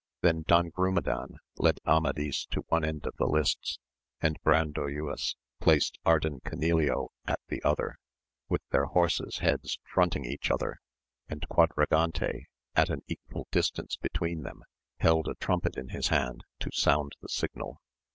[0.21, 3.77] Then Don Grumedan led Amadis to one end of the lists,
[4.19, 7.99] and Brandoyuas placed Ardan Canileo at the other,
[8.49, 10.79] with their horses' heads fronting each other;
[11.29, 12.45] and Quadragante,
[12.75, 14.63] at an equal distance between them,
[14.97, 17.79] held a trumpet in his hand to sound the signal.